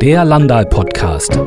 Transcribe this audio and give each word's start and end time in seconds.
Der 0.00 0.24
Landal-Podcast. 0.24 1.38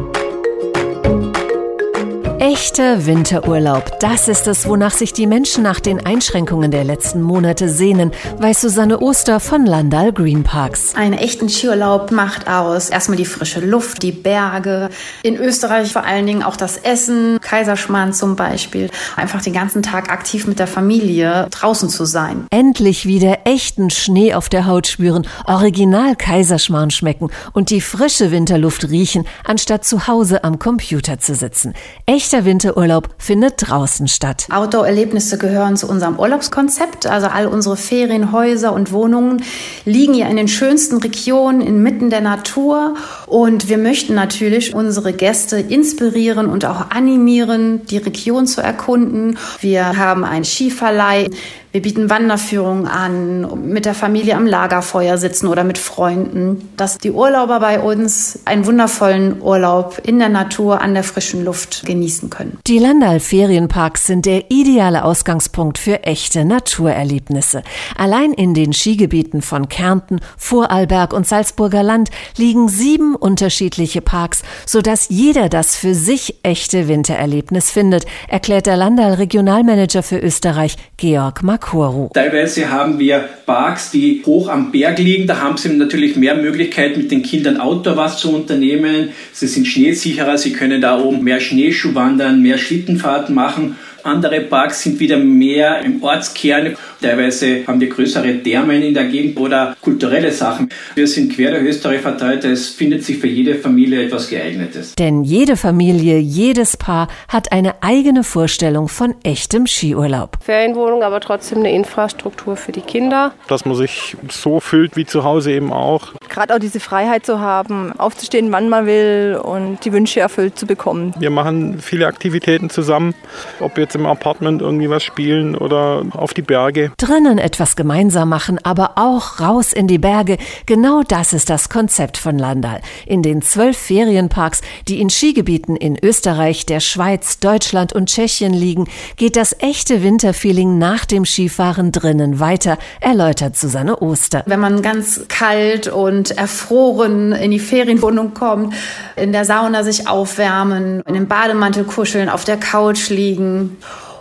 Echter 2.44 3.06
Winterurlaub, 3.06 4.02
das 4.02 4.28
ist 4.28 4.48
es, 4.48 4.68
wonach 4.68 4.92
sich 4.92 5.14
die 5.14 5.28
Menschen 5.28 5.64
nach 5.64 5.80
den 5.80 6.06
Einschränkungen 6.06 6.72
der 6.72 6.84
letzten 6.84 7.22
Monate 7.22 7.70
sehnen, 7.70 8.12
weiß 8.38 8.60
Susanne 8.60 9.02
Oster 9.02 9.40
von 9.40 9.66
Landal 9.66 10.12
Green 10.12 10.44
Parks. 10.44 10.94
Einen 10.94 11.14
echten 11.14 11.48
Skiurlaub 11.48 12.12
macht 12.12 12.50
aus 12.50 12.90
erstmal 12.90 13.16
die 13.16 13.24
frische 13.24 13.62
Luft, 13.62 14.04
die 14.04 14.12
Berge. 14.12 14.90
In 15.22 15.38
Österreich 15.38 15.94
vor 15.94 16.04
allen 16.04 16.28
Dingen 16.28 16.44
auch 16.44 16.58
das 16.58 16.76
Essen, 16.76 17.40
Kaiserschmarrn 17.40 18.12
zum 18.12 18.36
Beispiel. 18.36 18.90
Einfach 19.16 19.42
den 19.42 19.54
ganzen 19.54 19.82
Tag 19.82 20.12
aktiv 20.12 20.46
mit 20.46 20.60
der 20.60 20.68
Familie 20.68 21.48
draußen 21.50 21.88
zu 21.88 22.04
sein. 22.04 22.48
Endlich 22.50 23.06
wieder 23.06 23.38
echten 23.46 23.90
Schnee 23.90 24.34
auf 24.34 24.50
der 24.50 24.68
Haut 24.68 24.88
spüren, 24.88 25.26
original 25.46 26.18
Kaiserschmarrn 26.18 26.92
schmecken 26.92 27.30
und 27.54 27.70
die 27.70 27.80
frische 27.80 28.32
Winterluft 28.32 28.90
riechen, 28.90 29.26
anstatt 29.46 29.86
zu 29.86 30.08
Hause 30.08 30.44
am 30.44 30.60
Computer 30.60 31.20
zu 31.20 31.36
sitzen. 31.36 31.74
Echter 32.06 32.33
echter 32.34 32.46
Winterurlaub 32.46 33.10
findet 33.20 33.54
draußen 33.58 34.08
statt. 34.08 34.48
Outdoor-Erlebnisse 34.50 35.38
gehören 35.38 35.78
zu 35.78 35.88
unserem 35.88 36.18
Urlaubskonzept. 36.18 37.06
Also 37.06 37.28
all 37.28 37.46
unsere 37.46 37.78
Ferienhäuser 37.78 38.74
und 38.74 38.92
Wohnungen 38.92 39.44
liegen 39.86 40.16
ja 40.16 40.28
in 40.28 40.38
den 40.38 40.48
schönsten 40.48 40.98
Regionen 40.98 41.62
inmitten 41.62 42.10
der 42.10 42.22
Natur. 42.22 42.96
Und 43.28 43.70
wir 43.70 43.78
möchten 43.78 44.16
natürlich 44.16 44.74
unsere 44.74 45.14
Gäste 45.14 45.60
inspirieren 45.60 46.48
und 46.48 46.66
auch 46.66 46.90
animieren, 46.90 47.86
die 47.86 47.98
Region 47.98 48.48
zu 48.48 48.62
erkunden. 48.62 49.38
Wir 49.62 49.96
haben 49.96 50.24
einen 50.24 50.44
Skiverleih. 50.44 51.30
Wir 51.74 51.82
bieten 51.82 52.08
Wanderführungen 52.08 52.86
an, 52.86 53.68
mit 53.68 53.86
der 53.86 53.96
Familie 53.96 54.36
am 54.36 54.46
Lagerfeuer 54.46 55.18
sitzen 55.18 55.48
oder 55.48 55.64
mit 55.64 55.80
Freunden, 55.80 56.70
dass 56.78 57.00
die 57.00 57.10
Urlauber 57.10 57.60
bei 57.60 57.80
uns 57.80 58.38
einen 58.46 58.68
wundervollen 58.68 59.42
Urlaub 59.42 60.00
in 60.04 60.20
der 60.20 60.30
Natur, 60.30 60.82
an 60.82 60.94
der 60.94 61.04
frischen 61.04 61.44
Luft 61.44 61.84
genießen 61.84 62.30
können. 62.30 62.60
Die 62.68 62.78
Landal 62.78 63.20
Ferienparks 63.20 64.06
sind 64.06 64.28
der 64.28 64.52
ideale 64.52 65.04
Ausgangspunkt 65.04 65.80
für 65.80 66.04
echte 66.04 66.46
Naturerlebnisse. 66.46 67.64
Allein 67.98 68.34
in 68.34 68.54
den 68.54 68.72
Skigebieten 68.72 69.42
von 69.42 69.68
Kärnten, 69.68 70.20
Vorarlberg 70.38 71.12
und 71.12 71.26
Salzburger 71.26 71.82
Land 71.82 72.12
liegen 72.38 72.70
sieben 72.70 73.16
unterschiedliche 73.16 74.02
Parks, 74.02 74.44
sodass 74.68 75.10
jeder 75.10 75.50
das 75.50 75.76
für 75.76 75.96
sich 75.96 76.36
echte 76.44 76.88
Wintererlebnis 76.88 77.72
findet, 77.72 78.06
erklärt 78.28 78.68
der 78.68 78.78
Landal 78.78 79.16
Regionalmanager 79.16 80.04
für 80.04 80.20
Österreich 80.20 80.78
Georg 80.98 81.42
Mack. 81.42 81.63
Nakuru. 81.64 82.10
Teilweise 82.14 82.70
haben 82.70 83.00
wir 83.00 83.28
Parks, 83.46 83.92
die 83.92 84.22
hoch 84.26 84.50
am 84.50 84.72
Berg 84.72 85.00
liegen. 85.00 85.28
Da 85.28 85.40
haben 85.40 85.58
sie 85.58 85.70
natürlich 85.70 86.16
mehr 86.16 86.36
Möglichkeit, 86.36 86.98
mit 86.98 87.12
den 87.12 87.24
Kindern 87.24 87.60
Outdoor 87.60 87.98
was 87.98 88.20
zu 88.20 88.34
unternehmen. 88.34 89.10
Sie 89.32 89.48
sind 89.48 89.66
schneesicherer, 89.66 90.38
sie 90.38 90.54
können 90.54 90.82
da 90.82 91.00
oben 91.00 91.24
mehr 91.24 91.40
Schneeschuh 91.40 91.96
wandern, 91.96 92.42
mehr 92.42 92.58
Schlittenfahrten 92.58 93.34
machen. 93.34 93.78
Andere 94.04 94.42
Parks 94.42 94.84
sind 94.84 95.00
wieder 95.00 95.18
mehr 95.18 95.82
im 95.82 96.04
Ortskern. 96.04 96.76
Teilweise 97.04 97.68
haben 97.68 97.82
wir 97.82 97.90
größere 97.90 98.42
Thermen 98.44 98.82
in 98.82 98.94
der 98.94 99.04
Gegend 99.04 99.38
oder 99.38 99.76
kulturelle 99.82 100.32
Sachen. 100.32 100.70
Wir 100.96 101.06
sind 101.06 101.34
quer 101.34 101.52
durch 101.52 101.64
Österreich 101.64 102.00
verteilt. 102.00 102.46
Es 102.46 102.70
findet 102.70 103.04
sich 103.04 103.18
für 103.18 103.28
jede 103.28 103.56
Familie 103.56 104.06
etwas 104.06 104.30
geeignetes. 104.30 104.96
Denn 104.96 105.26
jede 105.26 105.58
Familie, 105.58 106.18
jedes 106.18 106.78
Paar 106.78 107.10
hat 107.28 107.52
eine 107.52 107.84
eigene 107.84 108.24
Vorstellung 108.24 108.88
von 108.88 109.16
echtem 109.24 109.68
Skiurlaub. 109.68 110.38
Ferienwohnung, 110.42 111.04
aber 111.04 111.20
trotzdem 111.20 111.58
eine 111.58 111.74
Infrastruktur 111.74 112.56
für 112.56 112.72
die 112.72 112.80
Kinder. 112.80 113.34
Dass 113.50 113.66
man 113.66 113.76
sich 113.76 114.16
so 114.32 114.62
fühlt 114.62 114.96
wie 114.96 115.06
zu 115.06 115.26
Hause 115.26 115.52
eben 115.52 115.74
auch. 115.74 116.14
Gerade 116.30 116.56
auch 116.56 116.60
diese 116.60 116.80
Freiheit 116.80 117.26
zu 117.26 117.42
haben, 117.42 117.92
aufzustehen, 118.00 118.50
wann 118.54 118.70
man 118.70 118.86
will 118.86 119.38
und 119.44 119.84
die 119.84 119.92
Wünsche 119.92 120.22
erfüllt 120.22 120.58
zu 120.58 120.66
bekommen. 120.66 121.14
Wir 121.20 121.32
machen 121.32 121.80
viele 121.82 122.08
Aktivitäten 122.08 122.70
zusammen, 122.70 123.14
ob 123.60 123.78
jetzt 123.78 123.94
im 123.94 124.06
Apartment 124.06 124.62
irgendwie 124.62 124.90
was 124.90 125.04
spielen 125.04 125.58
oder 125.58 126.04
auf 126.12 126.34
die 126.34 126.42
Berge. 126.42 126.93
Drinnen 126.98 127.38
etwas 127.38 127.76
gemeinsam 127.76 128.30
machen, 128.30 128.60
aber 128.64 128.94
auch 128.96 129.40
raus 129.40 129.74
in 129.74 129.88
die 129.88 129.98
Berge. 129.98 130.38
Genau 130.66 131.04
das 131.04 131.34
ist 131.34 131.50
das 131.50 131.70
Konzept 131.70 132.18
von 132.18 132.38
Landal. 132.38 132.82
In 133.06 133.24
den 133.24 133.42
zwölf 133.42 133.78
Ferienparks, 133.78 134.62
die 134.88 135.02
in 135.02 135.10
Skigebieten 135.10 135.76
in 135.76 135.98
Österreich, 136.02 136.66
der 136.66 136.80
Schweiz, 136.80 137.40
Deutschland 137.40 137.94
und 137.94 138.10
Tschechien 138.10 138.54
liegen, 138.54 138.88
geht 139.18 139.36
das 139.36 139.56
echte 139.60 140.04
Winterfeeling 140.04 140.78
nach 140.78 141.06
dem 141.06 141.26
Skifahren 141.26 141.92
drinnen 141.92 142.40
weiter, 142.40 142.78
erläutert 143.00 143.58
Susanne 143.58 144.02
Oster. 144.02 144.44
Wenn 144.46 144.60
man 144.60 144.82
ganz 144.82 145.28
kalt 145.28 145.88
und 145.88 146.32
erfroren 146.32 147.32
in 147.32 147.52
die 147.52 147.60
Ferienwohnung 147.60 148.34
kommt, 148.34 148.74
in 149.16 149.32
der 149.32 149.46
Sauna 149.46 149.84
sich 149.84 150.08
aufwärmen, 150.08 151.02
in 151.08 151.14
den 151.14 151.28
Bademantel 151.28 151.84
kuscheln, 151.84 152.30
auf 152.30 152.44
der 152.44 152.58
Couch 152.58 153.10
liegen 153.10 153.78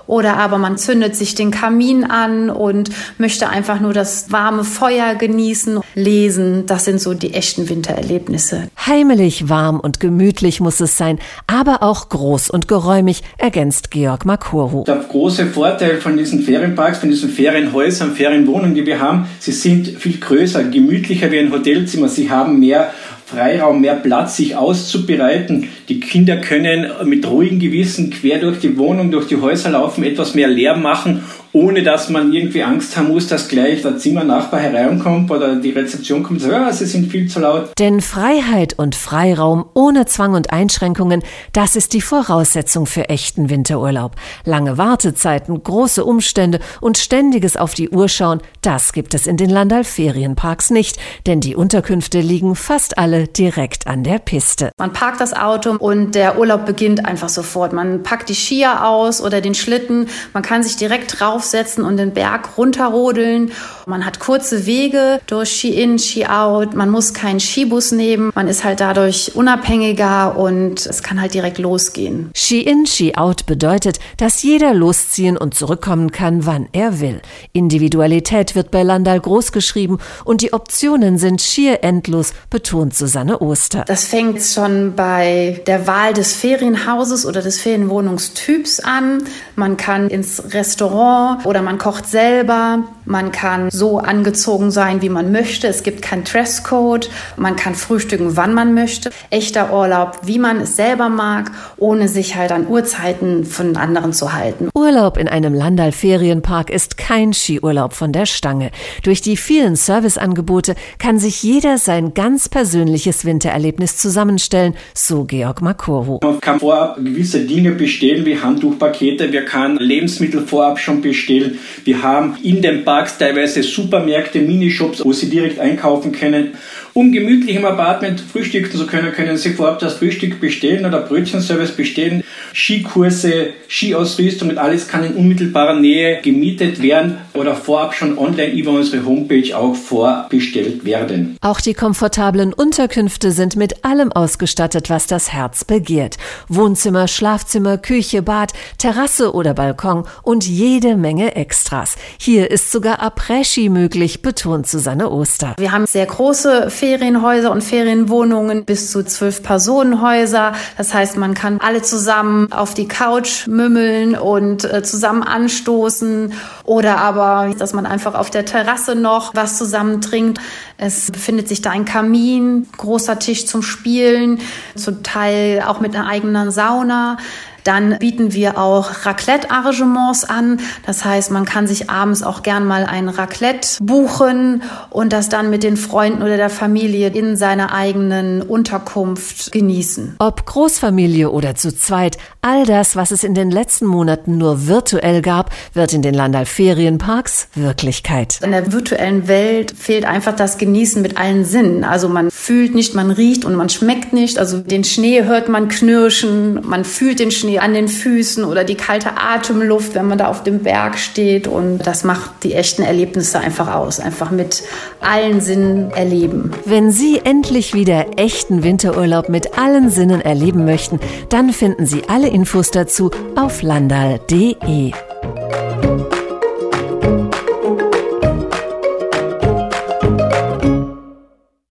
oder 0.06 0.36
aber 0.36 0.58
man 0.58 0.76
zündet 0.78 1.16
sich 1.16 1.34
den 1.34 1.50
Kamin 1.50 2.04
an 2.04 2.50
und 2.50 2.90
möchte 3.18 3.48
einfach 3.48 3.80
nur 3.80 3.92
das 3.92 4.30
warme 4.32 4.64
Feuer 4.64 5.14
genießen, 5.14 5.80
lesen. 5.94 6.66
Das 6.66 6.84
sind 6.84 7.00
so 7.00 7.14
die 7.14 7.34
echten 7.34 7.68
Wintererlebnisse. 7.68 8.68
Heimelig, 8.86 9.48
warm 9.48 9.80
und 9.80 10.00
gemütlich 10.00 10.60
muss 10.60 10.80
es 10.80 10.96
sein, 10.96 11.18
aber 11.46 11.82
auch 11.82 12.08
groß 12.08 12.50
und 12.50 12.68
geräumig, 12.68 13.22
ergänzt 13.38 13.90
Georg 13.90 14.24
Makuru. 14.24 14.84
Der 14.84 14.96
große 14.96 15.46
Vorteil 15.46 16.00
von 16.00 16.16
diesen 16.16 16.42
Ferienparks, 16.42 16.98
von 16.98 17.10
diesen 17.10 17.30
Ferienhäusern, 17.30 18.12
Ferienwohnungen, 18.12 18.74
die 18.74 18.86
wir 18.86 19.00
haben, 19.00 19.26
sie 19.38 19.52
sind 19.52 19.88
viel 19.88 20.18
größer, 20.18 20.64
gemütlicher 20.64 21.30
wie 21.30 21.38
ein 21.38 21.52
Hotelzimmer. 21.52 22.08
Sie 22.08 22.30
haben 22.30 22.58
mehr 22.58 22.92
Freiraum, 23.32 23.80
mehr 23.80 23.94
Platz, 23.94 24.36
sich 24.36 24.56
auszubereiten. 24.56 25.68
Die 25.88 26.00
Kinder 26.00 26.36
können 26.36 26.86
mit 27.04 27.26
ruhigem 27.28 27.58
Gewissen 27.58 28.10
quer 28.10 28.38
durch 28.38 28.60
die 28.60 28.76
Wohnung, 28.76 29.10
durch 29.10 29.26
die 29.26 29.40
Häuser 29.40 29.70
laufen, 29.70 30.04
etwas 30.04 30.34
mehr 30.34 30.48
Lärm 30.48 30.82
machen 30.82 31.22
ohne 31.52 31.82
dass 31.82 32.08
man 32.08 32.32
irgendwie 32.32 32.62
Angst 32.62 32.96
haben 32.96 33.08
muss, 33.08 33.26
dass 33.26 33.48
gleich 33.48 33.82
der 33.82 33.98
Zimmernachbar 33.98 34.60
hereinkommt 34.60 35.30
oder 35.30 35.56
die 35.56 35.70
Rezeption 35.70 36.22
kommt 36.22 36.42
und 36.42 36.50
sagt, 36.50 36.66
ah, 36.66 36.72
sie 36.72 36.86
sind 36.86 37.10
viel 37.10 37.28
zu 37.28 37.40
laut. 37.40 37.70
Denn 37.78 38.00
Freiheit 38.00 38.78
und 38.78 38.94
Freiraum 38.94 39.66
ohne 39.74 40.06
Zwang 40.06 40.34
und 40.34 40.52
Einschränkungen, 40.52 41.22
das 41.52 41.76
ist 41.76 41.92
die 41.92 42.00
Voraussetzung 42.00 42.86
für 42.86 43.08
echten 43.08 43.50
Winterurlaub. 43.50 44.16
Lange 44.44 44.78
Wartezeiten, 44.78 45.62
große 45.62 46.04
Umstände 46.04 46.60
und 46.80 46.96
ständiges 46.96 47.56
auf 47.56 47.74
die 47.74 47.90
Uhr 47.90 48.08
schauen, 48.08 48.40
das 48.62 48.92
gibt 48.92 49.14
es 49.14 49.26
in 49.26 49.36
den 49.36 49.50
Landal 49.50 49.84
Ferienparks 49.84 50.70
nicht, 50.70 50.98
denn 51.26 51.40
die 51.40 51.56
Unterkünfte 51.56 52.20
liegen 52.20 52.54
fast 52.54 52.96
alle 52.96 53.28
direkt 53.28 53.86
an 53.86 54.04
der 54.04 54.18
Piste. 54.18 54.70
Man 54.78 54.92
parkt 54.92 55.20
das 55.20 55.34
Auto 55.34 55.72
und 55.72 56.14
der 56.14 56.38
Urlaub 56.38 56.64
beginnt 56.64 57.04
einfach 57.04 57.28
sofort. 57.28 57.72
Man 57.72 58.02
packt 58.02 58.28
die 58.28 58.34
Skier 58.34 58.86
aus 58.86 59.20
oder 59.20 59.40
den 59.40 59.54
Schlitten, 59.54 60.08
man 60.32 60.42
kann 60.42 60.62
sich 60.62 60.76
direkt 60.76 61.20
drauf 61.20 61.41
draufsetzen 61.42 61.84
und 61.84 61.96
den 61.96 62.12
Berg 62.12 62.56
runterrodeln. 62.56 63.52
Man 63.86 64.06
hat 64.06 64.20
kurze 64.20 64.66
Wege 64.66 65.20
durch 65.26 65.50
Ski-In, 65.50 65.98
Ski-Out. 65.98 66.74
Man 66.74 66.90
muss 66.90 67.14
keinen 67.14 67.40
Skibus 67.40 67.92
nehmen. 67.92 68.30
Man 68.34 68.48
ist 68.48 68.64
halt 68.64 68.80
dadurch 68.80 69.32
unabhängiger 69.34 70.36
und 70.38 70.86
es 70.86 71.02
kann 71.02 71.20
halt 71.20 71.34
direkt 71.34 71.58
losgehen. 71.58 72.30
Ski-In, 72.34 72.86
Ski-Out 72.86 73.46
bedeutet, 73.46 73.98
dass 74.16 74.42
jeder 74.42 74.72
losziehen 74.72 75.36
und 75.36 75.54
zurückkommen 75.54 76.12
kann, 76.12 76.46
wann 76.46 76.68
er 76.72 77.00
will. 77.00 77.20
Individualität 77.52 78.54
wird 78.54 78.70
bei 78.70 78.82
Landal 78.82 79.20
großgeschrieben 79.20 79.98
und 80.24 80.42
die 80.42 80.52
Optionen 80.52 81.18
sind 81.18 81.42
schier 81.42 81.82
endlos, 81.82 82.32
betont 82.50 82.94
Susanne 82.94 83.40
Oster. 83.40 83.84
Das 83.86 84.04
fängt 84.04 84.42
schon 84.42 84.94
bei 84.94 85.60
der 85.66 85.86
Wahl 85.86 86.12
des 86.12 86.34
Ferienhauses 86.34 87.26
oder 87.26 87.42
des 87.42 87.60
Ferienwohnungstyps 87.60 88.80
an. 88.80 89.24
Man 89.56 89.76
kann 89.76 90.08
ins 90.08 90.42
Restaurant 90.54 91.31
oder 91.44 91.62
man 91.62 91.78
kocht 91.78 92.06
selber. 92.06 92.84
Man 93.04 93.32
kann 93.32 93.70
so 93.70 93.98
angezogen 93.98 94.70
sein, 94.70 95.02
wie 95.02 95.08
man 95.08 95.32
möchte. 95.32 95.66
Es 95.66 95.82
gibt 95.82 96.02
keinen 96.02 96.24
Dresscode. 96.24 97.10
Man 97.36 97.56
kann 97.56 97.74
frühstücken, 97.74 98.36
wann 98.36 98.54
man 98.54 98.74
möchte. 98.74 99.10
Echter 99.30 99.72
Urlaub, 99.72 100.20
wie 100.24 100.38
man 100.38 100.60
es 100.60 100.76
selber 100.76 101.08
mag, 101.08 101.50
ohne 101.76 102.08
sich 102.08 102.36
halt 102.36 102.52
an 102.52 102.66
Uhrzeiten 102.68 103.44
von 103.44 103.76
anderen 103.76 104.12
zu 104.12 104.32
halten. 104.32 104.68
Urlaub 104.74 105.16
in 105.16 105.28
einem 105.28 105.54
Landal-Ferienpark 105.54 106.70
ist 106.70 106.96
kein 106.96 107.32
Skiurlaub 107.32 107.92
von 107.92 108.12
der 108.12 108.26
Stange. 108.26 108.70
Durch 109.02 109.20
die 109.20 109.36
vielen 109.36 109.74
Serviceangebote 109.74 110.74
kann 110.98 111.18
sich 111.18 111.42
jeder 111.42 111.78
sein 111.78 112.14
ganz 112.14 112.48
persönliches 112.48 113.24
Wintererlebnis 113.24 113.96
zusammenstellen, 113.96 114.74
so 114.94 115.24
Georg 115.24 115.60
Makoro. 115.60 116.20
Man 116.22 116.40
kann 116.40 116.60
vorab 116.60 116.96
gewisse 116.96 117.40
Dinge 117.40 117.72
bestellen, 117.72 118.24
wie 118.24 118.38
Handtuchpakete. 118.38 119.32
Wir 119.32 119.44
kann 119.44 119.76
Lebensmittel 119.76 120.46
vorab 120.46 120.78
schon 120.78 121.00
bestellen. 121.00 121.21
Wir 121.28 122.02
haben 122.02 122.36
in 122.42 122.62
den 122.62 122.84
Parks 122.84 123.18
teilweise 123.18 123.62
Supermärkte, 123.62 124.40
Minishops, 124.40 125.04
wo 125.04 125.12
sie 125.12 125.28
direkt 125.28 125.58
einkaufen 125.58 126.12
können. 126.12 126.54
Um 126.94 127.10
gemütlich 127.10 127.56
im 127.56 127.64
Apartment 127.64 128.20
frühstücken 128.20 128.76
zu 128.76 128.86
können, 128.86 129.12
können 129.12 129.38
Sie 129.38 129.54
vorab 129.54 129.78
das 129.78 129.94
Frühstück 129.94 130.40
bestellen 130.40 130.84
oder 130.84 131.00
Brötchenservice 131.00 131.72
bestellen. 131.72 132.22
Skikurse, 132.52 133.54
Skiausrüstung 133.66 134.50
und 134.50 134.58
alles 134.58 134.88
kann 134.88 135.04
in 135.04 135.14
unmittelbarer 135.14 135.80
Nähe 135.80 136.20
gemietet 136.20 136.82
werden 136.82 137.18
oder 137.32 137.54
vorab 137.54 137.94
schon 137.94 138.18
online 138.18 138.52
über 138.52 138.72
unsere 138.72 139.06
Homepage 139.06 139.56
auch 139.56 139.74
vorbestellt 139.74 140.84
werden. 140.84 141.38
Auch 141.40 141.62
die 141.62 141.72
komfortablen 141.72 142.52
Unterkünfte 142.52 143.32
sind 143.32 143.56
mit 143.56 143.86
allem 143.86 144.12
ausgestattet, 144.12 144.90
was 144.90 145.06
das 145.06 145.32
Herz 145.32 145.64
begehrt. 145.64 146.18
Wohnzimmer, 146.48 147.08
Schlafzimmer, 147.08 147.78
Küche, 147.78 148.20
Bad, 148.20 148.52
Terrasse 148.76 149.34
oder 149.34 149.54
Balkon 149.54 150.04
und 150.22 150.46
jede 150.46 150.96
Menge 150.96 151.36
Extras. 151.36 151.96
Hier 152.18 152.50
ist 152.50 152.70
sogar 152.70 153.00
Après-Ski 153.00 153.70
möglich, 153.70 154.20
betont 154.20 154.66
Susanne 154.66 155.10
Oster. 155.10 155.54
Wir 155.58 155.72
haben 155.72 155.86
sehr 155.86 156.04
große 156.06 156.70
Ferienhäuser 156.82 157.52
und 157.52 157.62
Ferienwohnungen 157.62 158.64
bis 158.64 158.90
zu 158.90 159.04
zwölf 159.04 159.44
Personenhäuser. 159.44 160.52
Das 160.76 160.92
heißt, 160.92 161.16
man 161.16 161.32
kann 161.32 161.60
alle 161.60 161.80
zusammen 161.80 162.52
auf 162.52 162.74
die 162.74 162.88
Couch 162.88 163.46
mümmeln 163.46 164.16
und 164.16 164.64
äh, 164.64 164.82
zusammen 164.82 165.22
anstoßen 165.22 166.32
oder 166.64 166.98
aber, 166.98 167.54
dass 167.56 167.72
man 167.72 167.86
einfach 167.86 168.16
auf 168.16 168.30
der 168.30 168.44
Terrasse 168.46 168.96
noch 168.96 169.32
was 169.32 169.58
zusammen 169.58 170.00
trinkt. 170.00 170.40
Es 170.76 171.12
befindet 171.12 171.46
sich 171.46 171.62
da 171.62 171.70
ein 171.70 171.84
Kamin, 171.84 172.66
großer 172.76 173.20
Tisch 173.20 173.46
zum 173.46 173.62
Spielen, 173.62 174.40
zum 174.74 175.04
Teil 175.04 175.62
auch 175.64 175.78
mit 175.78 175.94
einer 175.94 176.08
eigenen 176.08 176.50
Sauna. 176.50 177.16
Dann 177.64 177.98
bieten 177.98 178.32
wir 178.32 178.58
auch 178.58 179.06
Raclette-Arrangements 179.06 180.24
an. 180.24 180.60
Das 180.86 181.04
heißt, 181.04 181.30
man 181.30 181.44
kann 181.44 181.66
sich 181.66 181.90
abends 181.90 182.22
auch 182.22 182.42
gern 182.42 182.66
mal 182.66 182.84
ein 182.84 183.08
Raclette 183.08 183.82
buchen 183.82 184.62
und 184.90 185.12
das 185.12 185.28
dann 185.28 185.50
mit 185.50 185.62
den 185.62 185.76
Freunden 185.76 186.22
oder 186.22 186.36
der 186.36 186.50
Familie 186.50 187.08
in 187.08 187.36
seiner 187.36 187.72
eigenen 187.72 188.42
Unterkunft 188.42 189.52
genießen. 189.52 190.16
Ob 190.18 190.44
Großfamilie 190.46 191.30
oder 191.30 191.54
zu 191.54 191.74
zweit, 191.74 192.18
all 192.40 192.66
das, 192.66 192.96
was 192.96 193.10
es 193.10 193.24
in 193.24 193.34
den 193.34 193.50
letzten 193.50 193.86
Monaten 193.86 194.38
nur 194.38 194.66
virtuell 194.66 195.22
gab, 195.22 195.50
wird 195.74 195.92
in 195.92 196.02
den 196.02 196.14
Landal 196.14 196.46
Ferienparks 196.46 197.48
Wirklichkeit. 197.54 198.40
In 198.42 198.52
der 198.52 198.72
virtuellen 198.72 199.28
Welt 199.28 199.74
fehlt 199.76 200.04
einfach 200.04 200.34
das 200.34 200.58
Genießen 200.58 201.02
mit 201.02 201.18
allen 201.18 201.44
Sinnen. 201.44 201.84
Also 201.84 202.08
man 202.08 202.30
fühlt 202.30 202.74
nicht, 202.74 202.94
man 202.94 203.10
riecht 203.10 203.44
und 203.44 203.54
man 203.54 203.68
schmeckt 203.68 204.12
nicht. 204.12 204.38
Also 204.38 204.58
den 204.58 204.84
Schnee 204.84 205.24
hört 205.24 205.48
man 205.48 205.68
knirschen, 205.68 206.66
man 206.66 206.84
fühlt 206.84 207.20
den 207.20 207.30
Schnee 207.30 207.51
an 207.58 207.74
den 207.74 207.88
Füßen 207.88 208.44
oder 208.44 208.64
die 208.64 208.76
kalte 208.76 209.16
Atemluft, 209.16 209.94
wenn 209.94 210.06
man 210.06 210.18
da 210.18 210.28
auf 210.28 210.42
dem 210.42 210.60
Berg 210.60 210.98
steht. 210.98 211.46
Und 211.46 211.78
das 211.86 212.04
macht 212.04 212.44
die 212.44 212.54
echten 212.54 212.82
Erlebnisse 212.82 213.38
einfach 213.38 213.74
aus. 213.74 214.00
Einfach 214.00 214.30
mit 214.30 214.62
allen 215.00 215.40
Sinnen 215.40 215.90
erleben. 215.90 216.52
Wenn 216.64 216.90
Sie 216.90 217.20
endlich 217.24 217.74
wieder 217.74 218.18
echten 218.18 218.62
Winterurlaub 218.62 219.28
mit 219.28 219.58
allen 219.58 219.90
Sinnen 219.90 220.20
erleben 220.20 220.64
möchten, 220.64 221.00
dann 221.28 221.52
finden 221.52 221.86
Sie 221.86 222.02
alle 222.08 222.28
Infos 222.28 222.70
dazu 222.70 223.10
auf 223.36 223.62
landal.de. 223.62 224.92